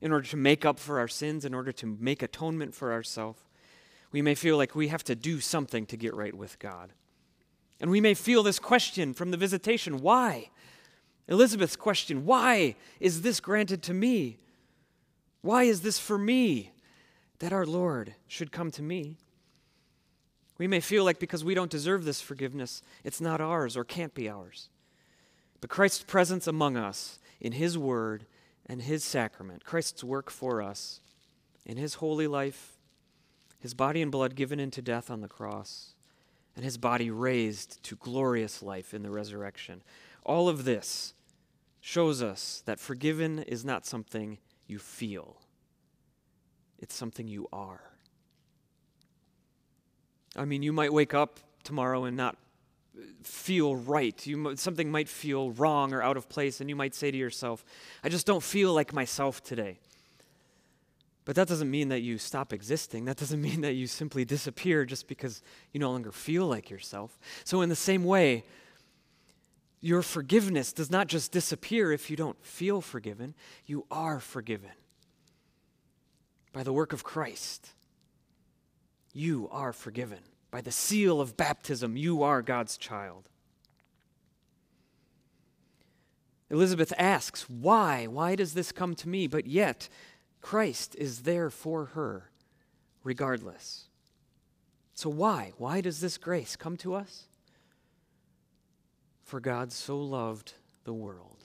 in 0.00 0.12
order 0.12 0.26
to 0.28 0.36
make 0.36 0.64
up 0.64 0.78
for 0.78 0.98
our 0.98 1.08
sins, 1.08 1.44
in 1.44 1.54
order 1.54 1.72
to 1.72 1.86
make 1.86 2.22
atonement 2.22 2.74
for 2.74 2.92
ourselves. 2.92 3.40
We 4.10 4.20
may 4.20 4.34
feel 4.34 4.56
like 4.56 4.74
we 4.74 4.88
have 4.88 5.04
to 5.04 5.14
do 5.14 5.40
something 5.40 5.86
to 5.86 5.96
get 5.96 6.14
right 6.14 6.34
with 6.34 6.58
God. 6.58 6.92
And 7.80 7.90
we 7.90 8.00
may 8.00 8.14
feel 8.14 8.42
this 8.42 8.58
question 8.58 9.14
from 9.14 9.30
the 9.30 9.36
visitation 9.36 10.00
why? 10.00 10.50
Elizabeth's 11.28 11.76
question 11.76 12.24
why 12.24 12.76
is 13.00 13.22
this 13.22 13.40
granted 13.40 13.82
to 13.84 13.94
me? 13.94 14.38
Why 15.40 15.64
is 15.64 15.80
this 15.82 15.98
for 15.98 16.18
me 16.18 16.72
that 17.40 17.52
our 17.52 17.66
Lord 17.66 18.14
should 18.28 18.52
come 18.52 18.70
to 18.72 18.82
me? 18.82 19.18
We 20.58 20.68
may 20.68 20.80
feel 20.80 21.04
like 21.04 21.18
because 21.18 21.44
we 21.44 21.54
don't 21.54 21.70
deserve 21.70 22.04
this 22.04 22.20
forgiveness, 22.20 22.82
it's 23.02 23.20
not 23.20 23.40
ours 23.40 23.76
or 23.76 23.84
can't 23.84 24.14
be 24.14 24.28
ours. 24.28 24.68
But 25.60 25.70
Christ's 25.70 26.04
presence 26.04 26.46
among 26.46 26.76
us 26.76 27.18
in 27.40 27.52
His 27.52 27.76
Word 27.76 28.26
and 28.66 28.82
His 28.82 29.02
sacrament, 29.02 29.64
Christ's 29.64 30.04
work 30.04 30.30
for 30.30 30.62
us 30.62 31.00
in 31.66 31.76
His 31.76 31.94
holy 31.94 32.26
life, 32.26 32.76
His 33.58 33.74
body 33.74 34.02
and 34.02 34.12
blood 34.12 34.36
given 34.36 34.60
into 34.60 34.82
death 34.82 35.10
on 35.10 35.20
the 35.20 35.28
cross, 35.28 35.91
and 36.56 36.64
His 36.64 36.78
body 36.78 37.10
raised 37.10 37.82
to 37.84 37.96
glorious 37.96 38.62
life 38.62 38.94
in 38.94 39.02
the 39.02 39.10
resurrection. 39.10 39.82
All 40.24 40.48
of 40.48 40.64
this 40.64 41.14
shows 41.80 42.22
us 42.22 42.62
that 42.66 42.78
forgiven 42.78 43.40
is 43.40 43.64
not 43.64 43.86
something 43.86 44.38
you 44.66 44.78
feel, 44.78 45.36
it's 46.78 46.94
something 46.94 47.28
you 47.28 47.48
are. 47.52 47.82
I 50.34 50.46
mean, 50.46 50.62
you 50.62 50.72
might 50.72 50.92
wake 50.92 51.12
up 51.12 51.40
tomorrow 51.62 52.04
and 52.04 52.16
not 52.16 52.38
feel 53.22 53.76
right. 53.76 54.26
You, 54.26 54.56
something 54.56 54.90
might 54.90 55.08
feel 55.08 55.50
wrong 55.52 55.92
or 55.92 56.02
out 56.02 56.16
of 56.16 56.28
place, 56.28 56.60
and 56.60 56.68
you 56.70 56.76
might 56.76 56.94
say 56.94 57.10
to 57.10 57.16
yourself, 57.16 57.64
I 58.02 58.08
just 58.08 58.26
don't 58.26 58.42
feel 58.42 58.72
like 58.72 58.92
myself 58.92 59.42
today. 59.42 59.78
But 61.24 61.36
that 61.36 61.46
doesn't 61.46 61.70
mean 61.70 61.88
that 61.88 62.00
you 62.00 62.18
stop 62.18 62.52
existing. 62.52 63.04
That 63.04 63.16
doesn't 63.16 63.40
mean 63.48 63.60
that 63.60 63.74
you 63.74 63.86
simply 63.86 64.24
disappear 64.24 64.84
just 64.84 65.06
because 65.06 65.42
you 65.72 65.80
no 65.80 65.90
longer 65.90 66.12
feel 66.12 66.46
like 66.46 66.70
yourself. 66.70 67.18
So, 67.44 67.60
in 67.60 67.68
the 67.68 67.76
same 67.76 68.04
way, 68.04 68.44
your 69.80 70.02
forgiveness 70.02 70.72
does 70.72 70.90
not 70.90 71.08
just 71.08 71.32
disappear 71.32 71.92
if 71.92 72.08
you 72.08 72.16
don't 72.16 72.42
feel 72.44 72.80
forgiven, 72.80 73.34
you 73.66 73.84
are 73.90 74.20
forgiven 74.20 74.70
by 76.52 76.62
the 76.62 76.72
work 76.72 76.92
of 76.92 77.02
Christ. 77.02 77.70
You 79.12 79.48
are 79.50 79.72
forgiven. 79.72 80.20
By 80.50 80.60
the 80.60 80.70
seal 80.70 81.20
of 81.20 81.36
baptism, 81.36 81.96
you 81.96 82.22
are 82.22 82.42
God's 82.42 82.76
child. 82.76 83.28
Elizabeth 86.50 86.92
asks, 86.98 87.48
Why? 87.48 88.06
Why 88.06 88.36
does 88.36 88.52
this 88.52 88.70
come 88.70 88.94
to 88.96 89.08
me? 89.08 89.26
But 89.26 89.46
yet, 89.46 89.88
Christ 90.42 90.96
is 90.96 91.22
there 91.22 91.48
for 91.48 91.86
her, 91.86 92.30
regardless. 93.04 93.84
So, 94.92 95.08
why? 95.08 95.52
Why 95.56 95.80
does 95.80 96.00
this 96.00 96.18
grace 96.18 96.56
come 96.56 96.76
to 96.78 96.94
us? 96.94 97.24
For 99.22 99.40
God 99.40 99.72
so 99.72 99.98
loved 99.98 100.52
the 100.84 100.92
world. 100.92 101.44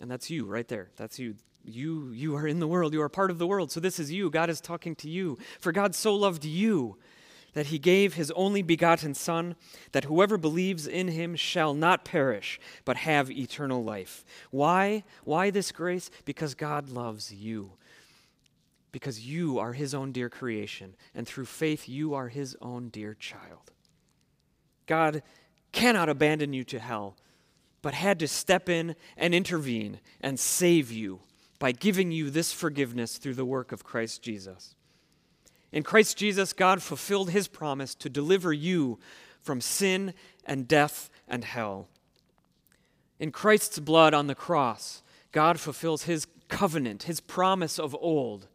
And 0.00 0.10
that's 0.10 0.30
you 0.30 0.46
right 0.46 0.66
there. 0.66 0.90
That's 0.96 1.18
you. 1.18 1.34
You, 1.64 2.10
you 2.12 2.34
are 2.34 2.46
in 2.46 2.58
the 2.58 2.66
world. 2.66 2.92
You 2.92 3.02
are 3.02 3.08
part 3.08 3.30
of 3.30 3.38
the 3.38 3.46
world. 3.46 3.70
So 3.70 3.78
this 3.78 4.00
is 4.00 4.10
you. 4.10 4.30
God 4.30 4.50
is 4.50 4.60
talking 4.60 4.96
to 4.96 5.08
you. 5.08 5.38
For 5.60 5.70
God 5.70 5.94
so 5.94 6.16
loved 6.16 6.44
you 6.44 6.98
that 7.54 7.66
he 7.66 7.78
gave 7.78 8.14
his 8.14 8.30
only 8.32 8.62
begotten 8.62 9.14
Son, 9.14 9.56
that 9.92 10.04
whoever 10.04 10.38
believes 10.38 10.86
in 10.86 11.08
him 11.08 11.36
shall 11.36 11.74
not 11.74 12.04
perish, 12.04 12.58
but 12.84 12.96
have 12.96 13.30
eternal 13.30 13.84
life. 13.84 14.24
Why? 14.50 15.04
Why 15.24 15.50
this 15.50 15.72
grace? 15.72 16.10
Because 16.24 16.54
God 16.54 16.88
loves 16.88 17.32
you. 17.32 17.72
Because 18.90 19.26
you 19.26 19.58
are 19.58 19.72
his 19.72 19.94
own 19.94 20.12
dear 20.12 20.28
creation, 20.28 20.94
and 21.14 21.26
through 21.26 21.46
faith 21.46 21.88
you 21.88 22.14
are 22.14 22.28
his 22.28 22.56
own 22.60 22.88
dear 22.88 23.14
child. 23.14 23.70
God 24.86 25.22
cannot 25.72 26.08
abandon 26.08 26.52
you 26.52 26.64
to 26.64 26.78
hell, 26.78 27.16
but 27.80 27.94
had 27.94 28.18
to 28.20 28.28
step 28.28 28.68
in 28.68 28.94
and 29.16 29.34
intervene 29.34 30.00
and 30.20 30.38
save 30.38 30.90
you 30.90 31.20
by 31.58 31.72
giving 31.72 32.12
you 32.12 32.28
this 32.28 32.52
forgiveness 32.52 33.18
through 33.18 33.34
the 33.34 33.44
work 33.44 33.72
of 33.72 33.84
Christ 33.84 34.22
Jesus. 34.22 34.74
In 35.72 35.82
Christ 35.82 36.18
Jesus, 36.18 36.52
God 36.52 36.82
fulfilled 36.82 37.30
his 37.30 37.48
promise 37.48 37.94
to 37.96 38.10
deliver 38.10 38.52
you 38.52 38.98
from 39.40 39.60
sin 39.60 40.12
and 40.44 40.68
death 40.68 41.10
and 41.26 41.44
hell. 41.44 41.88
In 43.18 43.32
Christ's 43.32 43.78
blood 43.78 44.12
on 44.14 44.26
the 44.26 44.34
cross, 44.34 45.02
God 45.32 45.58
fulfills 45.58 46.04
his 46.04 46.26
covenant, 46.48 47.04
his 47.04 47.20
promise 47.20 47.78
of 47.78 47.96
old, 48.00 48.48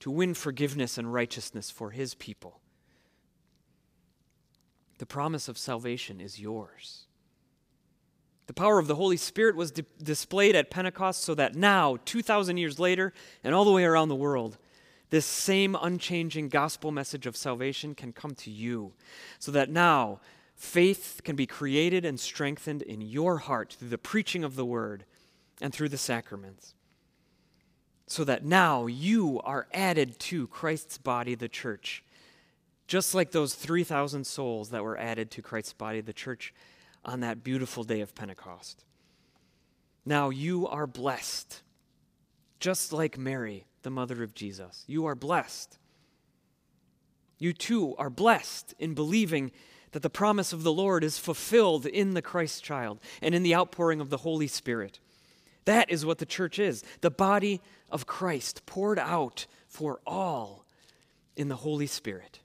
to 0.00 0.10
win 0.10 0.34
forgiveness 0.34 0.98
and 0.98 1.12
righteousness 1.12 1.70
for 1.70 1.90
his 1.90 2.14
people. 2.14 2.60
The 4.98 5.06
promise 5.06 5.48
of 5.48 5.56
salvation 5.56 6.20
is 6.20 6.40
yours. 6.40 7.06
The 8.48 8.54
power 8.54 8.78
of 8.78 8.86
the 8.86 8.96
Holy 8.96 9.16
Spirit 9.16 9.54
was 9.54 9.70
di- 9.70 9.84
displayed 10.02 10.56
at 10.56 10.70
Pentecost 10.70 11.22
so 11.22 11.34
that 11.34 11.54
now, 11.54 11.98
2,000 12.04 12.56
years 12.56 12.78
later, 12.78 13.12
and 13.44 13.54
all 13.54 13.64
the 13.64 13.72
way 13.72 13.84
around 13.84 14.08
the 14.08 14.16
world, 14.16 14.56
this 15.10 15.26
same 15.26 15.76
unchanging 15.80 16.48
gospel 16.48 16.90
message 16.90 17.26
of 17.26 17.36
salvation 17.36 17.94
can 17.94 18.12
come 18.12 18.34
to 18.36 18.50
you. 18.50 18.92
So 19.38 19.50
that 19.52 19.70
now, 19.70 20.20
faith 20.54 21.20
can 21.24 21.36
be 21.36 21.46
created 21.46 22.04
and 22.04 22.18
strengthened 22.18 22.82
in 22.82 23.00
your 23.00 23.38
heart 23.38 23.76
through 23.78 23.88
the 23.88 23.98
preaching 23.98 24.44
of 24.44 24.56
the 24.56 24.66
word 24.66 25.04
and 25.60 25.72
through 25.72 25.88
the 25.88 25.98
sacraments. 25.98 26.74
So 28.06 28.24
that 28.24 28.44
now 28.44 28.86
you 28.86 29.40
are 29.44 29.66
added 29.72 30.18
to 30.20 30.46
Christ's 30.48 30.98
body, 30.98 31.34
the 31.34 31.48
church. 31.48 32.02
Just 32.86 33.14
like 33.14 33.32
those 33.32 33.54
3,000 33.54 34.26
souls 34.26 34.70
that 34.70 34.82
were 34.82 34.96
added 34.96 35.30
to 35.32 35.42
Christ's 35.42 35.74
body, 35.74 36.00
the 36.00 36.12
church 36.12 36.54
on 37.04 37.20
that 37.20 37.44
beautiful 37.44 37.84
day 37.84 38.00
of 38.00 38.14
Pentecost. 38.14 38.84
Now 40.04 40.30
you 40.30 40.66
are 40.66 40.86
blessed, 40.86 41.62
just 42.60 42.92
like 42.92 43.18
Mary, 43.18 43.66
the 43.88 43.94
mother 43.94 44.22
of 44.22 44.34
Jesus. 44.34 44.84
You 44.86 45.06
are 45.06 45.14
blessed. 45.14 45.78
You 47.38 47.54
too 47.54 47.96
are 47.96 48.10
blessed 48.10 48.74
in 48.78 48.92
believing 48.92 49.50
that 49.92 50.02
the 50.02 50.10
promise 50.10 50.52
of 50.52 50.62
the 50.62 50.72
Lord 50.74 51.02
is 51.02 51.16
fulfilled 51.16 51.86
in 51.86 52.12
the 52.12 52.20
Christ 52.20 52.62
child 52.62 53.00
and 53.22 53.34
in 53.34 53.42
the 53.42 53.54
outpouring 53.54 54.02
of 54.02 54.10
the 54.10 54.18
Holy 54.18 54.46
Spirit. 54.46 55.00
That 55.64 55.90
is 55.90 56.04
what 56.04 56.18
the 56.18 56.26
church 56.26 56.58
is 56.58 56.84
the 57.00 57.10
body 57.10 57.62
of 57.90 58.06
Christ 58.06 58.66
poured 58.66 58.98
out 58.98 59.46
for 59.66 60.00
all 60.06 60.66
in 61.34 61.48
the 61.48 61.56
Holy 61.56 61.86
Spirit. 61.86 62.40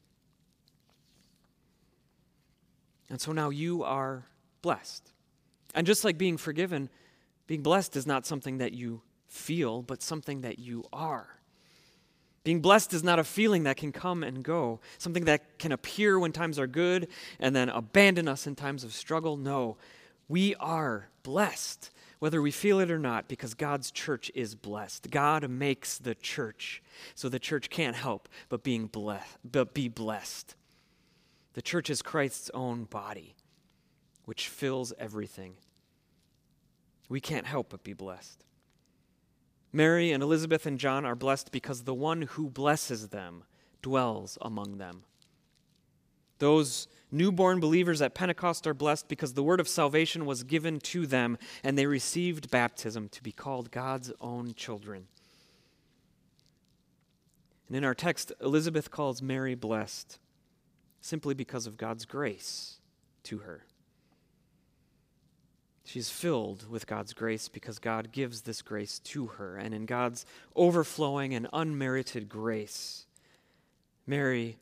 And 3.09 3.19
so 3.19 3.33
now 3.33 3.49
you 3.49 3.83
are 3.83 4.27
blessed. 4.61 5.11
And 5.75 5.85
just 5.85 6.05
like 6.05 6.17
being 6.17 6.37
forgiven, 6.37 6.87
being 7.47 7.63
blessed 7.63 7.97
is 7.97 8.07
not 8.07 8.25
something 8.25 8.59
that 8.59 8.71
you 8.71 9.01
feel, 9.33 9.81
but 9.81 10.01
something 10.01 10.41
that 10.41 10.59
you 10.59 10.85
are. 10.93 11.27
Being 12.43 12.61
blessed 12.61 12.93
is 12.93 13.03
not 13.03 13.19
a 13.19 13.23
feeling 13.23 13.63
that 13.63 13.77
can 13.77 13.91
come 13.91 14.21
and 14.23 14.43
go, 14.43 14.81
something 14.97 15.25
that 15.25 15.59
can 15.59 15.71
appear 15.71 16.19
when 16.19 16.33
times 16.33 16.59
are 16.59 16.67
good 16.67 17.07
and 17.39 17.55
then 17.55 17.69
abandon 17.69 18.27
us 18.27 18.47
in 18.47 18.55
times 18.55 18.83
of 18.83 18.93
struggle. 18.93 19.37
No, 19.37 19.77
we 20.27 20.55
are 20.55 21.07
blessed, 21.23 21.89
whether 22.19 22.41
we 22.41 22.51
feel 22.51 22.79
it 22.79 22.91
or 22.91 22.99
not, 22.99 23.29
because 23.29 23.53
God's 23.53 23.91
church 23.91 24.29
is 24.35 24.55
blessed. 24.55 25.09
God 25.09 25.49
makes 25.49 25.97
the 25.97 26.15
church, 26.15 26.83
so 27.15 27.29
the 27.29 27.39
church 27.39 27.69
can't 27.69 27.95
help 27.95 28.27
but 28.49 28.63
being 28.63 28.87
blessed, 28.87 29.37
but 29.49 29.73
be 29.73 29.87
blessed. 29.87 30.55
The 31.53 31.61
church 31.61 31.89
is 31.89 32.01
Christ's 32.01 32.51
own 32.53 32.85
body 32.85 33.35
which 34.25 34.47
fills 34.47 34.93
everything. 34.97 35.55
We 37.09 37.19
can't 37.19 37.45
help 37.45 37.69
but 37.69 37.83
be 37.83 37.93
blessed. 37.93 38.43
Mary 39.73 40.11
and 40.11 40.21
Elizabeth 40.21 40.67
and 40.67 40.79
John 40.79 41.03
are 41.03 41.15
blessed 41.15 41.51
because 41.51 41.83
the 41.83 41.95
one 41.95 42.21
who 42.21 42.49
blesses 42.49 43.09
them 43.09 43.43
dwells 43.81 44.37
among 44.39 44.77
them. 44.77 45.03
Those 46.37 46.87
newborn 47.11 47.59
believers 47.59 48.01
at 48.01 48.13
Pentecost 48.13 48.67
are 48.67 48.73
blessed 48.75 49.07
because 49.07 49.33
the 49.33 49.43
word 49.43 49.59
of 49.59 49.67
salvation 49.67 50.25
was 50.25 50.43
given 50.43 50.79
to 50.79 51.07
them 51.07 51.37
and 51.63 51.75
they 51.75 51.87
received 51.87 52.51
baptism 52.51 53.09
to 53.09 53.23
be 53.23 53.31
called 53.31 53.71
God's 53.71 54.11
own 54.21 54.53
children. 54.53 55.07
And 57.67 57.77
in 57.77 57.83
our 57.83 57.95
text, 57.95 58.31
Elizabeth 58.41 58.91
calls 58.91 59.21
Mary 59.21 59.55
blessed 59.55 60.19
simply 61.01 61.33
because 61.33 61.65
of 61.65 61.77
God's 61.77 62.05
grace 62.05 62.77
to 63.23 63.39
her. 63.39 63.65
She's 65.85 66.09
filled 66.09 66.69
with 66.69 66.87
God's 66.87 67.13
grace 67.13 67.49
because 67.49 67.77
God 67.77 68.11
gives 68.11 68.41
this 68.41 68.61
grace 68.61 68.99
to 68.99 69.27
her. 69.27 69.57
And 69.57 69.73
in 69.73 69.85
God's 69.85 70.25
overflowing 70.55 71.33
and 71.33 71.47
unmerited 71.51 72.29
grace, 72.29 73.05
Mary 74.07 74.57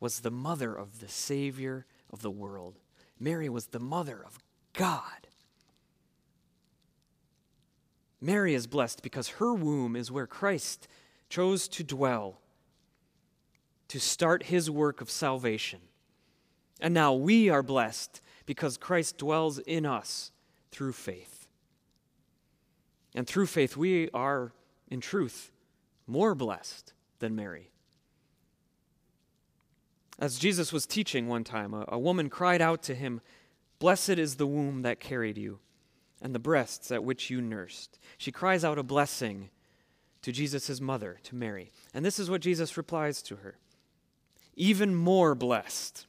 was 0.00 0.20
the 0.20 0.30
mother 0.30 0.74
of 0.74 1.00
the 1.00 1.08
Savior 1.08 1.86
of 2.12 2.22
the 2.22 2.30
world. 2.30 2.78
Mary 3.20 3.48
was 3.48 3.66
the 3.66 3.78
mother 3.78 4.22
of 4.26 4.38
God. 4.72 5.28
Mary 8.20 8.54
is 8.54 8.66
blessed 8.66 9.02
because 9.02 9.28
her 9.28 9.54
womb 9.54 9.94
is 9.94 10.10
where 10.10 10.26
Christ 10.26 10.88
chose 11.28 11.68
to 11.68 11.84
dwell, 11.84 12.40
to 13.88 14.00
start 14.00 14.44
his 14.44 14.70
work 14.70 15.00
of 15.00 15.10
salvation. 15.10 15.80
And 16.80 16.92
now 16.92 17.12
we 17.12 17.48
are 17.48 17.62
blessed 17.62 18.20
because 18.46 18.76
Christ 18.76 19.18
dwells 19.18 19.58
in 19.58 19.86
us 19.86 20.32
through 20.74 20.92
faith. 20.92 21.46
And 23.14 23.28
through 23.28 23.46
faith, 23.46 23.76
we 23.76 24.10
are, 24.12 24.52
in 24.88 25.00
truth, 25.00 25.52
more 26.08 26.34
blessed 26.34 26.92
than 27.20 27.36
Mary. 27.36 27.70
As 30.18 30.36
Jesus 30.36 30.72
was 30.72 30.84
teaching 30.84 31.28
one 31.28 31.44
time, 31.44 31.72
a, 31.72 31.84
a, 31.86 31.98
woman 31.98 32.28
cried 32.28 32.60
out 32.60 32.82
to 32.84 32.94
him, 32.94 33.20
Blessed 33.78 34.10
is 34.10 34.34
the 34.34 34.48
womb 34.48 34.82
that 34.82 34.98
carried 34.98 35.38
you, 35.38 35.60
and 36.20 36.34
the 36.34 36.40
breasts 36.40 36.90
at 36.90 37.04
which 37.04 37.30
you 37.30 37.40
nursed. 37.40 38.00
She 38.18 38.32
cries 38.32 38.64
out 38.64 38.78
a 38.78 38.82
blessing 38.82 39.50
to 40.22 40.32
Jesus' 40.32 40.80
mother, 40.80 41.20
to 41.22 41.36
Mary. 41.36 41.70
And 41.92 42.04
this 42.04 42.18
is 42.18 42.28
what 42.28 42.40
Jesus 42.40 42.76
replies 42.76 43.22
to 43.22 43.36
her 43.36 43.58
Even 44.56 44.94
more 44.94 45.36
blessed, 45.36 46.06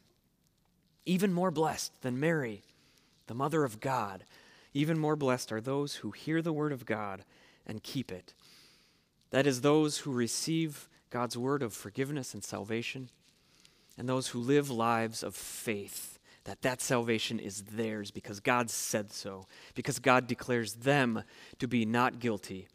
even 1.06 1.34
more 1.34 1.52
blessed 1.52 2.02
than 2.02 2.20
Mary, 2.20 2.64
the 3.28 3.36
mother 3.36 3.64
of 3.64 3.80
God, 3.80 4.24
even 4.76 5.00
more 5.00 5.16
blessed 5.16 5.52
are 5.52 5.62
those 5.62 5.96
who 5.96 6.12
hear 6.12 6.42
the 6.42 6.54
word 6.54 6.72
of 6.72 6.86
God 6.86 7.24
and 7.66 7.82
keep 7.82 8.12
it. 8.12 8.36
That 9.32 9.48
is, 9.48 9.62
those 9.62 10.00
who 10.00 10.12
receive 10.12 10.88
God's 11.10 11.38
word 11.38 11.64
of 11.64 11.74
forgiveness 11.74 12.34
and 12.36 12.44
salvation, 12.44 13.10
and 13.98 14.08
those 14.08 14.28
who 14.28 14.40
live 14.40 14.70
lives 14.70 15.24
of 15.24 15.34
faith 15.34 16.20
that 16.46 16.62
that 16.62 16.80
salvation 16.80 17.40
is 17.40 17.64
theirs 17.64 18.12
because 18.12 18.40
God 18.40 18.70
said 18.70 19.12
so, 19.12 19.48
because 19.74 20.00
God 20.00 20.28
declares 20.28 20.74
them 20.74 21.24
to 21.60 21.68
be 21.68 21.86
not 21.86 22.20
guilty 22.20 22.68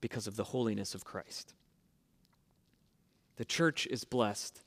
because 0.00 0.26
of 0.26 0.36
the 0.36 0.44
holiness 0.44 0.94
of 0.94 1.04
Christ. 1.04 1.54
The 3.36 3.44
church 3.44 3.86
is 3.86 4.04
blessed 4.04 4.60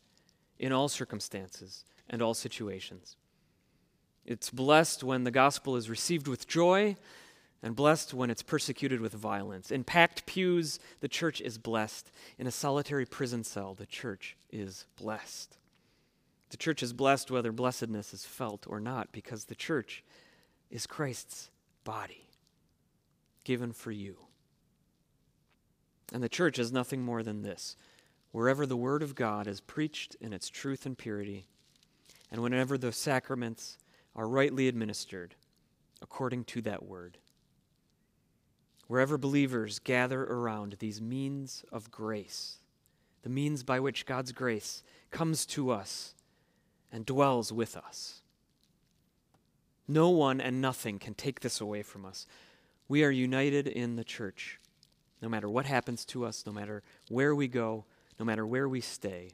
in 0.58 0.72
all 0.72 0.90
circumstances 0.90 1.86
and 2.10 2.22
all 2.22 2.34
situations. 2.34 3.18
It's 4.26 4.50
blessed 4.50 5.04
when 5.04 5.24
the 5.24 5.32
gospel 5.32 5.76
is 5.76 5.90
received 5.90 6.28
with 6.28 6.48
joy, 6.48 6.96
and 7.62 7.76
blessed 7.76 8.14
when 8.14 8.30
it's 8.30 8.44
persecuted 8.44 9.00
with 9.00 9.14
violence. 9.14 9.72
In 9.72 9.86
packed 9.86 10.26
pews, 10.26 10.80
the 11.00 11.08
church 11.08 11.40
is 11.40 11.58
blessed. 11.58 12.12
In 12.38 12.46
a 12.46 12.52
solitary 12.52 13.06
prison 13.06 13.44
cell, 13.46 13.74
the 13.74 13.86
church 13.86 14.36
is 14.52 14.86
blessed. 14.98 15.58
The 16.50 16.58
church 16.58 16.84
is 16.84 16.94
blessed 16.94 17.32
whether 17.32 17.52
blessedness 17.52 18.14
is 18.14 18.26
felt 18.26 18.66
or 18.68 18.80
not, 18.82 19.14
because 19.14 19.46
the 19.46 19.56
church 19.56 20.04
is 20.70 20.86
Christ's 20.86 21.50
body, 21.86 22.28
given 23.46 23.72
for 23.72 23.92
you. 23.92 24.18
And 26.12 26.22
the 26.22 26.30
church 26.30 26.60
is 26.60 26.72
nothing 26.72 27.02
more 27.02 27.24
than 27.24 27.42
this 27.42 27.76
wherever 28.32 28.66
the 28.66 28.76
word 28.76 29.04
of 29.04 29.16
God 29.16 29.48
is 29.48 29.62
preached 29.62 30.16
in 30.20 30.34
its 30.34 30.50
truth 30.50 30.86
and 30.86 30.98
purity, 30.98 31.46
and 32.32 32.42
whenever 32.42 32.78
the 32.78 32.92
sacraments 32.92 33.78
are 34.16 34.28
rightly 34.28 34.68
administered 34.68 35.36
according 36.02 36.44
to 36.44 36.62
that 36.62 36.84
word. 36.84 37.18
Wherever 38.88 39.18
believers 39.18 39.80
gather 39.80 40.24
around 40.24 40.76
these 40.80 41.02
means 41.02 41.64
of 41.72 41.90
grace, 41.90 42.58
the 43.24 43.30
means 43.30 43.64
by 43.64 43.80
which 43.80 44.06
God's 44.06 44.32
grace 44.32 44.84
comes 45.10 45.46
to 45.48 45.72
us 45.72 46.14
and 46.92 47.06
dwells 47.06 47.52
with 47.52 47.78
us. 47.78 48.22
No 49.88 50.10
one 50.10 50.40
and 50.40 50.62
nothing 50.62 51.00
can 51.00 51.14
take 51.14 51.40
this 51.40 51.60
away 51.60 51.82
from 51.82 52.06
us. 52.06 52.28
We 52.88 53.04
are 53.04 53.12
united 53.12 53.68
in 53.68 53.96
the 53.96 54.04
church. 54.04 54.60
No 55.22 55.30
matter 55.30 55.50
what 55.50 55.66
happens 55.66 56.04
to 56.06 56.26
us, 56.26 56.46
no 56.46 56.52
matter 56.52 56.84
where 57.10 57.34
we 57.34 57.48
go, 57.48 57.86
no 58.20 58.26
matter 58.26 58.46
where 58.46 58.68
we 58.68 58.82
stay, 58.82 59.32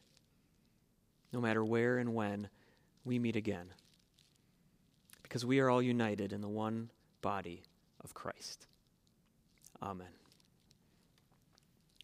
no 1.33 1.41
matter 1.41 1.65
where 1.65 1.97
and 1.97 2.13
when 2.13 2.49
we 3.03 3.19
meet 3.19 3.35
again. 3.35 3.73
Because 5.29 5.45
we 5.45 5.59
are 5.59 5.69
all 5.69 5.81
united 5.81 6.33
in 6.33 6.41
the 6.41 6.49
one 6.49 6.89
body 7.21 7.61
of 8.03 8.15
Christ. 8.15 8.65
Amen. 9.81 10.07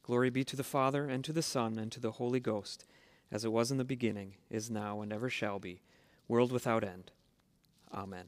Glory 0.03 0.29
be 0.29 0.43
to 0.43 0.55
the 0.55 0.63
Father, 0.63 1.07
and 1.07 1.25
to 1.25 1.33
the 1.33 1.41
Son, 1.41 1.79
and 1.79 1.91
to 1.91 1.99
the 1.99 2.11
Holy 2.11 2.39
Ghost, 2.39 2.85
as 3.31 3.43
it 3.43 3.51
was 3.51 3.71
in 3.71 3.77
the 3.77 3.83
beginning, 3.83 4.35
is 4.51 4.69
now, 4.69 5.01
and 5.01 5.11
ever 5.11 5.31
shall 5.31 5.57
be, 5.57 5.81
world 6.27 6.51
without 6.51 6.83
end. 6.83 7.11
Amen. 7.91 8.25